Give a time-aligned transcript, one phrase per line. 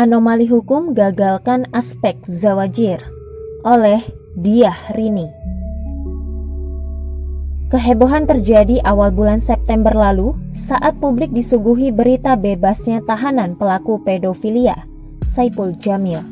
[0.00, 3.04] Anomali Hukum Gagalkan Aspek Zawajir
[3.68, 4.00] oleh
[4.32, 5.28] Diah Rini
[7.68, 14.88] Kehebohan terjadi awal bulan September lalu saat publik disuguhi berita bebasnya tahanan pelaku pedofilia,
[15.28, 16.24] Saipul Jamil.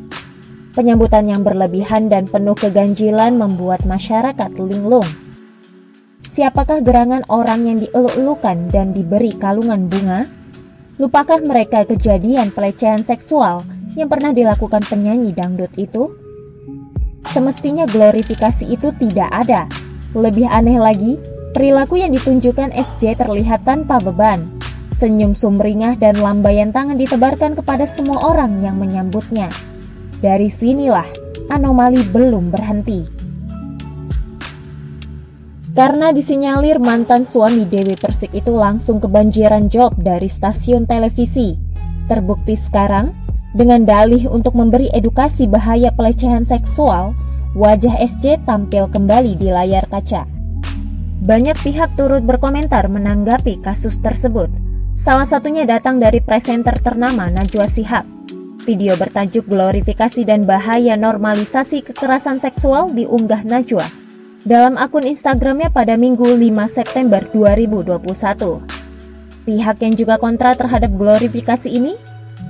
[0.72, 5.27] Penyambutan yang berlebihan dan penuh keganjilan membuat masyarakat linglung.
[6.28, 10.28] Siapakah gerangan orang yang dieluk-elukan dan diberi kalungan bunga?
[11.00, 13.64] Lupakah mereka kejadian pelecehan seksual
[13.96, 16.12] yang pernah dilakukan penyanyi dangdut itu?
[17.32, 19.72] Semestinya glorifikasi itu tidak ada.
[20.12, 21.16] Lebih aneh lagi,
[21.56, 24.52] perilaku yang ditunjukkan SJ terlihat tanpa beban.
[24.92, 29.48] Senyum sumringah dan lambaian tangan ditebarkan kepada semua orang yang menyambutnya.
[30.20, 31.08] Dari sinilah
[31.48, 33.17] anomali belum berhenti.
[35.78, 41.54] Karena disinyalir mantan suami Dewi Persik itu langsung kebanjiran job dari stasiun televisi.
[42.10, 43.14] Terbukti sekarang,
[43.54, 47.14] dengan dalih untuk memberi edukasi bahaya pelecehan seksual,
[47.54, 50.26] wajah SJ tampil kembali di layar kaca.
[51.22, 54.50] Banyak pihak turut berkomentar menanggapi kasus tersebut.
[54.98, 58.02] Salah satunya datang dari presenter ternama Najwa Sihab.
[58.66, 64.07] Video bertajuk glorifikasi dan bahaya normalisasi kekerasan seksual diunggah Najwa
[64.48, 66.40] dalam akun Instagramnya pada Minggu 5
[66.72, 68.64] September 2021.
[69.44, 71.92] Pihak yang juga kontra terhadap glorifikasi ini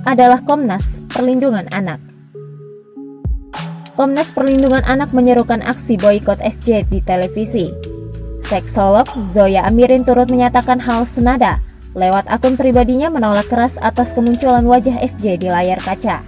[0.07, 1.99] adalah Komnas Perlindungan Anak.
[3.99, 7.67] Komnas Perlindungan Anak menyerukan aksi boykot SJ di televisi.
[8.47, 11.59] Seksolog Zoya Amirin turut menyatakan hal senada
[11.99, 16.23] lewat akun pribadinya menolak keras atas kemunculan wajah SJ di layar kaca.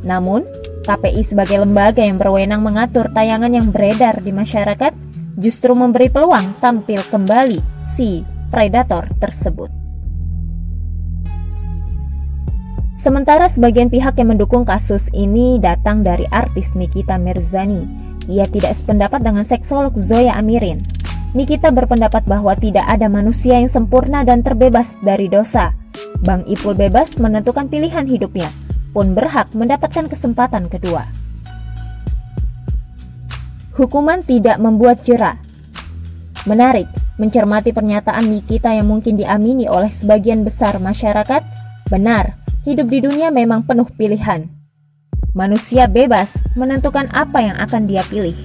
[0.00, 0.48] Namun,
[0.88, 7.02] KPI sebagai lembaga yang berwenang mengatur tayangan yang beredar di masyarakat justru memberi peluang tampil
[7.06, 9.70] kembali si predator tersebut.
[13.00, 17.88] Sementara sebagian pihak yang mendukung kasus ini datang dari artis Nikita Mirzani.
[18.28, 20.84] Ia tidak sependapat dengan seksolog Zoya Amirin.
[21.32, 25.72] Nikita berpendapat bahwa tidak ada manusia yang sempurna dan terbebas dari dosa.
[26.20, 28.52] Bang Ipul bebas menentukan pilihan hidupnya,
[28.92, 31.19] pun berhak mendapatkan kesempatan kedua
[33.80, 35.40] hukuman tidak membuat jerah.
[36.44, 41.40] Menarik, mencermati pernyataan Nikita yang mungkin diamini oleh sebagian besar masyarakat,
[41.88, 42.36] benar,
[42.68, 44.44] hidup di dunia memang penuh pilihan.
[45.32, 48.36] Manusia bebas menentukan apa yang akan dia pilih.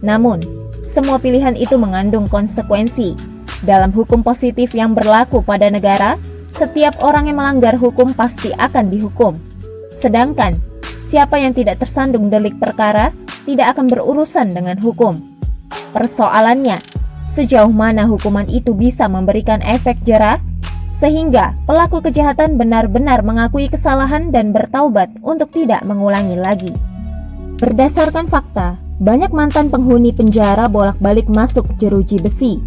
[0.00, 0.40] Namun,
[0.80, 3.12] semua pilihan itu mengandung konsekuensi.
[3.60, 6.16] Dalam hukum positif yang berlaku pada negara,
[6.48, 9.36] setiap orang yang melanggar hukum pasti akan dihukum.
[9.92, 10.56] Sedangkan,
[11.04, 13.12] siapa yang tidak tersandung delik perkara
[13.44, 15.20] tidak akan berurusan dengan hukum.
[15.94, 16.82] Persoalannya,
[17.30, 20.42] sejauh mana hukuman itu bisa memberikan efek jerah
[20.90, 26.74] sehingga pelaku kejahatan benar-benar mengakui kesalahan dan bertaubat untuk tidak mengulangi lagi.
[27.62, 32.58] Berdasarkan fakta, banyak mantan penghuni penjara bolak-balik masuk jeruji besi.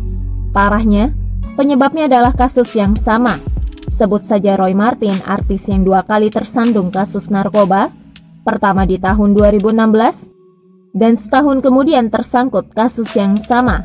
[0.55, 1.11] Parahnya,
[1.59, 3.37] penyebabnya adalah kasus yang sama.
[3.91, 7.91] Sebut saja Roy Martin, artis yang dua kali tersandung kasus narkoba,
[8.47, 10.32] pertama di tahun 2016
[10.93, 13.81] dan setahun kemudian tersangkut kasus yang sama.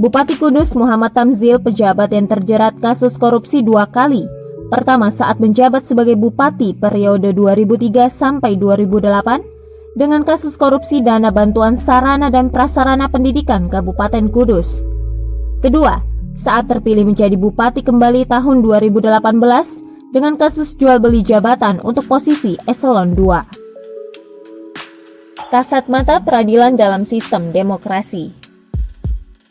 [0.00, 4.24] Bupati Kudus Muhammad Tamzil pejabat yang terjerat kasus korupsi dua kali.
[4.72, 12.32] Pertama saat menjabat sebagai bupati periode 2003 sampai 2008 dengan kasus korupsi dana bantuan sarana
[12.32, 14.80] dan prasarana pendidikan Kabupaten Kudus.
[15.60, 16.00] Kedua,
[16.32, 23.12] saat terpilih menjadi bupati kembali tahun 2018 dengan kasus jual beli jabatan untuk posisi eselon
[23.12, 23.61] 2
[25.52, 28.32] kasat mata peradilan dalam sistem demokrasi.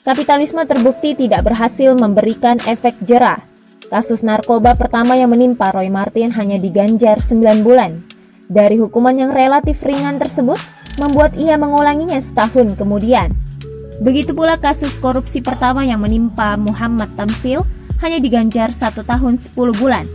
[0.02, 3.38] Kapitalisme terbukti tidak berhasil memberikan efek jerah.
[3.86, 8.02] Kasus narkoba pertama yang menimpa Roy Martin hanya diganjar 9 bulan.
[8.50, 10.58] Dari hukuman yang relatif ringan tersebut,
[10.98, 13.38] membuat ia mengulanginya setahun kemudian.
[14.02, 17.62] Begitu pula kasus korupsi pertama yang menimpa Muhammad Tamsil
[18.02, 20.10] hanya diganjar satu tahun 10 bulan.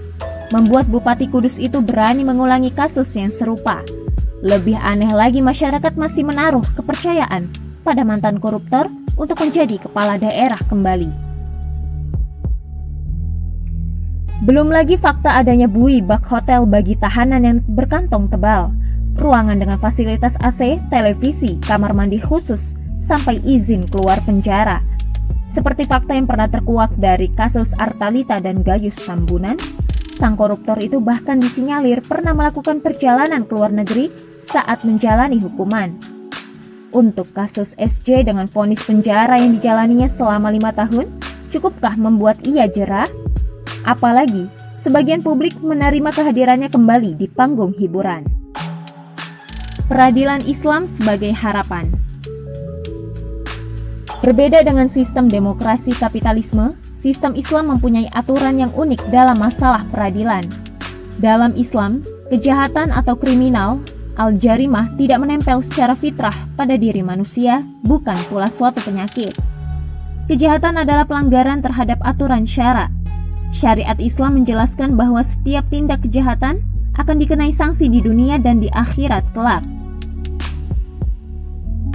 [0.51, 3.87] Membuat Bupati Kudus itu berani mengulangi kasus yang serupa.
[4.45, 7.49] Lebih aneh lagi masyarakat masih menaruh kepercayaan
[7.81, 11.09] pada mantan koruptor untuk menjadi kepala daerah kembali.
[14.45, 18.77] Belum lagi fakta adanya bui bak hotel bagi tahanan yang berkantong tebal,
[19.17, 24.85] ruangan dengan fasilitas AC, televisi, kamar mandi khusus, sampai izin keluar penjara.
[25.49, 29.57] Seperti fakta yang pernah terkuak dari kasus Artalita dan Gayus Tambunan,
[30.17, 34.09] Sang koruptor itu bahkan disinyalir pernah melakukan perjalanan ke luar negeri
[34.41, 35.93] saat menjalani hukuman.
[36.89, 41.13] Untuk kasus SJ dengan vonis penjara yang dijalaninya selama lima tahun,
[41.53, 43.13] cukupkah membuat ia jerah?
[43.85, 48.25] Apalagi, sebagian publik menerima kehadirannya kembali di panggung hiburan.
[49.93, 51.93] Peradilan Islam sebagai harapan
[54.27, 60.51] Berbeda dengan sistem demokrasi kapitalisme, sistem Islam mempunyai aturan yang unik dalam masalah peradilan.
[61.23, 62.03] Dalam Islam,
[62.35, 63.79] kejahatan atau kriminal
[64.17, 69.37] Al-jarimah tidak menempel secara fitrah pada diri manusia, bukan pula suatu penyakit.
[70.25, 72.89] Kejahatan adalah pelanggaran terhadap aturan syarak.
[73.53, 76.65] Syariat Islam menjelaskan bahwa setiap tindak kejahatan
[76.97, 79.63] akan dikenai sanksi di dunia dan di akhirat kelak.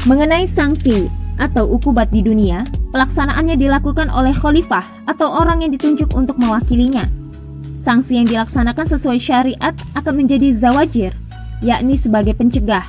[0.05, 6.37] Mengenai sanksi atau ukubat di dunia, pelaksanaannya dilakukan oleh khalifah atau orang yang ditunjuk untuk
[6.37, 7.09] mewakilinya.
[7.81, 11.17] Sanksi yang dilaksanakan sesuai syariat akan menjadi zawajir
[11.61, 12.83] yakni sebagai pencegah,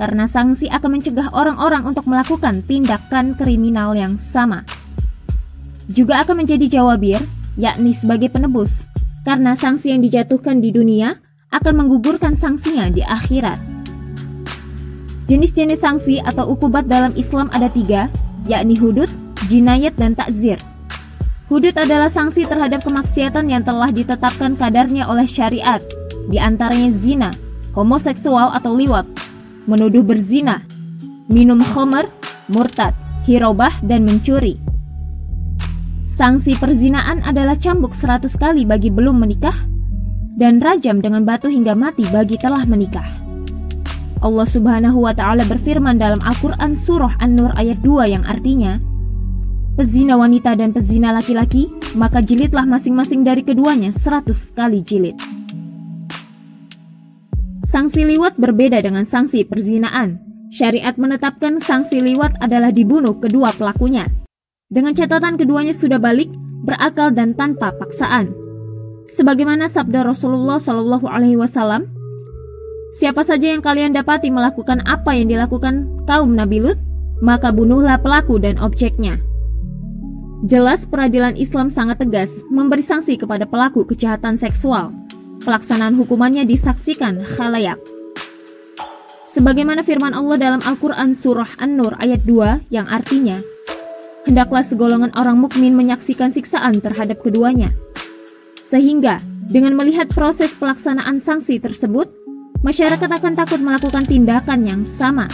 [0.00, 4.64] karena sanksi akan mencegah orang-orang untuk melakukan tindakan kriminal yang sama.
[5.92, 7.20] Juga akan menjadi jawabir,
[7.60, 8.88] yakni sebagai penebus,
[9.28, 11.20] karena sanksi yang dijatuhkan di dunia
[11.52, 13.73] akan menggugurkan sanksinya di akhirat.
[15.24, 18.12] Jenis-jenis sanksi atau ukubat dalam Islam ada tiga,
[18.44, 19.08] yakni hudud,
[19.48, 20.60] jinayat, dan takzir.
[21.48, 25.80] Hudud adalah sanksi terhadap kemaksiatan yang telah ditetapkan kadarnya oleh syariat,
[26.28, 27.30] di antaranya zina,
[27.72, 29.08] homoseksual atau liwat,
[29.64, 30.60] menuduh berzina,
[31.32, 32.04] minum khamar,
[32.52, 32.92] murtad,
[33.24, 34.60] hirobah, dan mencuri.
[36.04, 39.56] Sanksi perzinaan adalah cambuk seratus kali bagi belum menikah
[40.36, 43.23] dan rajam dengan batu hingga mati bagi telah menikah.
[44.20, 48.78] Allah Subhanahu wa taala berfirman dalam Al-Qur'an surah An-Nur ayat 2 yang artinya,
[49.74, 51.66] Pezina wanita dan pezina laki-laki,
[51.98, 55.18] maka jilidlah masing-masing dari keduanya seratus kali jilid.
[57.66, 60.22] Sanksi liwat berbeda dengan sanksi perzinaan.
[60.54, 64.06] Syariat menetapkan sanksi liwat adalah dibunuh kedua pelakunya.
[64.70, 66.30] Dengan catatan keduanya sudah balik,
[66.62, 68.30] berakal dan tanpa paksaan.
[69.10, 71.90] Sebagaimana sabda Rasulullah Shallallahu Alaihi Wasallam,
[72.94, 76.78] siapa saja yang kalian dapati melakukan apa yang dilakukan kaum Nabi Lut,
[77.18, 79.18] maka bunuhlah pelaku dan objeknya.
[80.44, 84.92] Jelas peradilan Islam sangat tegas memberi sanksi kepada pelaku kejahatan seksual
[85.44, 87.76] pelaksanaan hukumannya disaksikan khalayak.
[89.28, 93.42] Sebagaimana firman Allah dalam Al-Quran Surah An-Nur ayat 2 yang artinya,
[94.24, 97.76] Hendaklah segolongan orang mukmin menyaksikan siksaan terhadap keduanya.
[98.56, 99.20] Sehingga,
[99.52, 102.08] dengan melihat proses pelaksanaan sanksi tersebut,
[102.64, 105.28] masyarakat akan takut melakukan tindakan yang sama.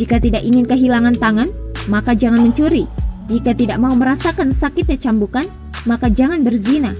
[0.00, 1.52] Jika tidak ingin kehilangan tangan,
[1.86, 2.88] maka jangan mencuri.
[3.28, 5.46] Jika tidak mau merasakan sakitnya cambukan,
[5.84, 6.96] maka jangan berzina.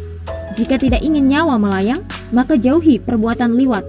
[0.55, 3.83] Jika tidak ingin nyawa melayang, maka jauhi perbuatan liwat.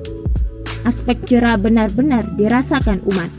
[0.88, 3.30] Aspek jera benar-benar dirasakan umat.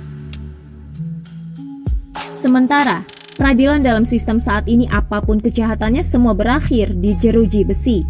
[2.37, 3.03] Sementara,
[3.35, 8.07] peradilan dalam sistem saat ini apa pun kejahatannya semua berakhir di jeruji besi.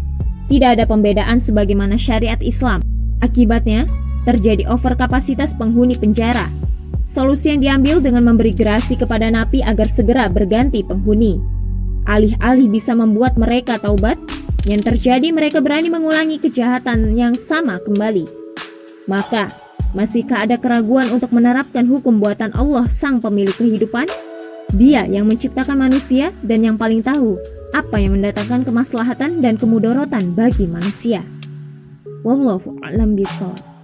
[0.47, 2.85] Tidak ada pembedaan sebagaimana syariat Islam.
[3.19, 3.89] Akibatnya,
[4.27, 6.51] terjadi overkapasitas penghuni penjara.
[7.07, 11.39] Solusi yang diambil dengan memberi gerasi kepada napi agar segera berganti penghuni.
[12.03, 14.19] Alih-alih bisa membuat mereka taubat,
[14.67, 18.27] yang terjadi mereka berani mengulangi kejahatan yang sama kembali.
[19.07, 19.55] Maka,
[19.95, 24.11] masihkah ada keraguan untuk menerapkan hukum buatan Allah sang pemilik kehidupan?
[24.75, 27.39] Dia yang menciptakan manusia dan yang paling tahu
[27.71, 31.23] apa yang mendatangkan kemaslahatan dan kemudorotan bagi manusia.
[32.27, 33.76] Wallahu a'lam bishawab.